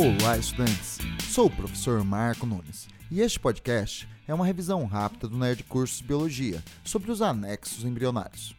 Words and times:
Olá, 0.00 0.38
estudantes! 0.38 0.98
Sou 1.28 1.46
o 1.46 1.50
professor 1.50 2.04
Marco 2.04 2.46
Nunes 2.46 2.86
e 3.10 3.20
este 3.20 3.40
podcast 3.40 4.08
é 4.28 4.32
uma 4.32 4.46
revisão 4.46 4.86
rápida 4.86 5.26
do 5.26 5.36
Nerd 5.36 5.64
Cursos 5.64 6.00
Biologia 6.00 6.62
sobre 6.84 7.10
os 7.10 7.20
anexos 7.20 7.84
embrionários. 7.84 8.54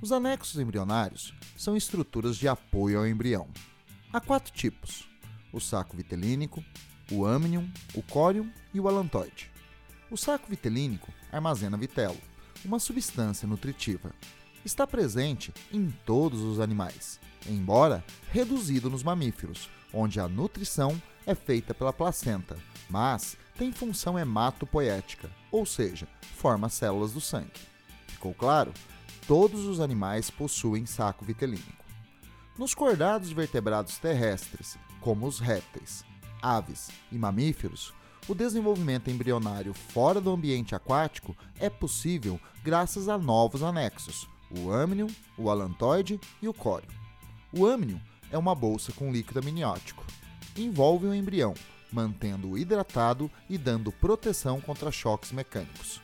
Os 0.00 0.12
anexos 0.12 0.60
embrionários 0.60 1.34
são 1.56 1.76
estruturas 1.76 2.36
de 2.36 2.46
apoio 2.46 3.00
ao 3.00 3.06
embrião. 3.08 3.48
Há 4.12 4.20
quatro 4.20 4.52
tipos: 4.52 5.08
o 5.52 5.58
saco 5.58 5.96
vitelínico, 5.96 6.64
o 7.10 7.26
amnion, 7.26 7.64
o 7.92 8.00
córium 8.00 8.48
e 8.72 8.78
o 8.78 8.86
alantoide. 8.86 9.50
O 10.08 10.16
saco 10.16 10.48
vitelínico 10.48 11.12
armazena 11.32 11.76
vitelo, 11.76 12.20
uma 12.64 12.78
substância 12.78 13.48
nutritiva. 13.48 14.12
Está 14.64 14.86
presente 14.86 15.52
em 15.72 15.90
todos 16.06 16.42
os 16.42 16.60
animais, 16.60 17.18
embora 17.44 18.04
reduzido 18.30 18.88
nos 18.88 19.02
mamíferos, 19.02 19.68
onde 19.94 20.18
a 20.20 20.28
nutrição 20.28 21.00
é 21.24 21.34
feita 21.34 21.72
pela 21.72 21.92
placenta, 21.92 22.58
mas 22.90 23.36
tem 23.56 23.72
função 23.72 24.18
hematopoética, 24.18 25.30
ou 25.50 25.64
seja, 25.64 26.08
forma 26.36 26.68
células 26.68 27.12
do 27.12 27.20
sangue. 27.20 27.60
Ficou 28.08 28.34
claro? 28.34 28.72
Todos 29.26 29.64
os 29.64 29.80
animais 29.80 30.28
possuem 30.28 30.84
saco 30.84 31.24
vitelínico. 31.24 31.84
Nos 32.58 32.74
cordados 32.74 33.32
vertebrados 33.32 33.96
terrestres, 33.98 34.76
como 35.00 35.26
os 35.26 35.38
répteis, 35.38 36.04
aves 36.42 36.90
e 37.10 37.16
mamíferos, 37.16 37.94
o 38.28 38.34
desenvolvimento 38.34 39.10
embrionário 39.10 39.74
fora 39.74 40.20
do 40.20 40.30
ambiente 40.30 40.74
aquático 40.74 41.36
é 41.58 41.68
possível 41.68 42.40
graças 42.62 43.08
a 43.08 43.18
novos 43.18 43.62
anexos, 43.62 44.28
o 44.50 44.70
amnion, 44.70 45.08
o 45.36 45.50
alantoide 45.50 46.18
e 46.40 46.48
o 46.48 46.54
córeo. 46.54 46.88
O 47.52 47.66
amnion 47.66 47.98
é 48.34 48.38
uma 48.38 48.52
bolsa 48.52 48.90
com 48.90 49.12
líquido 49.12 49.38
amniótico. 49.38 50.04
Envolve 50.56 51.06
o 51.06 51.14
embrião, 51.14 51.54
mantendo-o 51.92 52.58
hidratado 52.58 53.30
e 53.48 53.56
dando 53.56 53.92
proteção 53.92 54.60
contra 54.60 54.90
choques 54.90 55.30
mecânicos. 55.30 56.00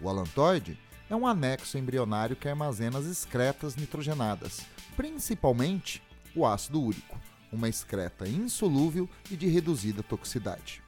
O 0.00 0.08
alantoide 0.08 0.76
é 1.08 1.14
um 1.14 1.24
anexo 1.24 1.78
embrionário 1.78 2.34
que 2.34 2.48
armazena 2.48 2.98
as 2.98 3.06
excretas 3.06 3.76
nitrogenadas, 3.76 4.62
principalmente 4.96 6.02
o 6.34 6.44
ácido 6.44 6.82
úrico, 6.82 7.16
uma 7.52 7.68
excreta 7.68 8.28
insolúvel 8.28 9.08
e 9.30 9.36
de 9.36 9.46
reduzida 9.46 10.02
toxicidade. 10.02 10.82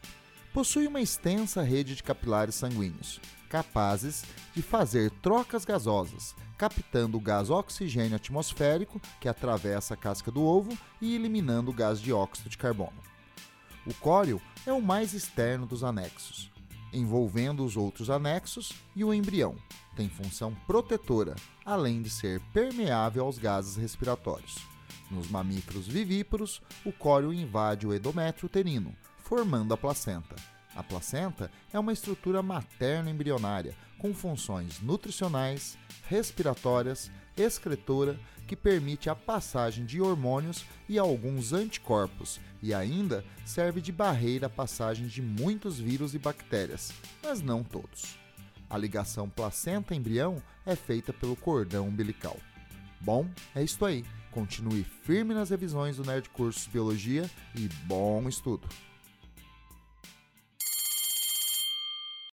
Possui 0.52 0.88
uma 0.88 1.00
extensa 1.00 1.62
rede 1.62 1.94
de 1.94 2.02
capilares 2.02 2.56
sanguíneos, 2.56 3.20
capazes 3.52 4.24
de 4.54 4.62
fazer 4.62 5.10
trocas 5.20 5.66
gasosas, 5.66 6.34
captando 6.56 7.18
o 7.18 7.20
gás 7.20 7.50
oxigênio 7.50 8.16
atmosférico 8.16 8.98
que 9.20 9.28
atravessa 9.28 9.92
a 9.92 9.96
casca 9.96 10.30
do 10.30 10.42
ovo 10.42 10.76
e 11.02 11.14
eliminando 11.14 11.70
o 11.70 11.74
gás 11.74 12.00
dióxido 12.00 12.48
de 12.48 12.56
carbono. 12.56 12.96
O 13.86 13.92
córeo 13.92 14.40
é 14.66 14.72
o 14.72 14.80
mais 14.80 15.12
externo 15.12 15.66
dos 15.66 15.84
anexos, 15.84 16.50
envolvendo 16.94 17.62
os 17.62 17.76
outros 17.76 18.08
anexos 18.08 18.72
e 18.96 19.04
o 19.04 19.12
embrião. 19.12 19.54
Tem 19.94 20.08
função 20.08 20.54
protetora, 20.66 21.36
além 21.62 22.00
de 22.00 22.08
ser 22.08 22.40
permeável 22.54 23.26
aos 23.26 23.36
gases 23.36 23.76
respiratórios. 23.76 24.56
Nos 25.10 25.28
mamíferos 25.28 25.86
vivíparos, 25.86 26.62
o 26.86 26.92
córeo 26.92 27.34
invade 27.34 27.86
o 27.86 27.94
endométrio 27.94 28.46
uterino, 28.46 28.96
formando 29.18 29.74
a 29.74 29.76
placenta. 29.76 30.36
A 30.74 30.82
placenta 30.82 31.50
é 31.72 31.78
uma 31.78 31.92
estrutura 31.92 32.42
materno-embrionária 32.42 33.74
com 33.98 34.14
funções 34.14 34.80
nutricionais, 34.80 35.76
respiratórias, 36.08 37.10
excretora, 37.36 38.18
que 38.46 38.56
permite 38.56 39.08
a 39.08 39.14
passagem 39.14 39.84
de 39.84 40.00
hormônios 40.00 40.64
e 40.88 40.98
alguns 40.98 41.52
anticorpos 41.52 42.40
e 42.62 42.74
ainda 42.74 43.24
serve 43.44 43.80
de 43.80 43.92
barreira 43.92 44.46
à 44.46 44.50
passagem 44.50 45.06
de 45.06 45.22
muitos 45.22 45.78
vírus 45.78 46.14
e 46.14 46.18
bactérias, 46.18 46.92
mas 47.22 47.40
não 47.40 47.62
todos. 47.62 48.18
A 48.68 48.76
ligação 48.76 49.28
placenta-embrião 49.28 50.42
é 50.66 50.74
feita 50.74 51.12
pelo 51.12 51.36
cordão 51.36 51.88
umbilical. 51.88 52.36
Bom, 53.00 53.28
é 53.54 53.62
isso 53.62 53.84
aí. 53.84 54.04
Continue 54.30 54.84
firme 54.84 55.34
nas 55.34 55.50
revisões 55.50 55.96
do 55.96 56.04
Nerd 56.04 56.30
Cursos 56.30 56.66
Biologia 56.66 57.30
e 57.54 57.68
bom 57.86 58.28
estudo! 58.28 58.66